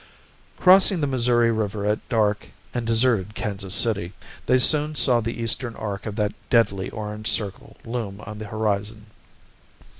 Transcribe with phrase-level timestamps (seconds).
[0.57, 4.13] Crossing the Missouri River at dark and deserted Kansas City,
[4.47, 9.05] they soon saw the eastern arc of that deadly orange circle loom on the horizon.